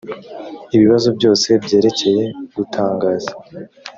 [0.75, 2.23] ibibazo byose byerekeye
[2.55, 3.31] gutangaza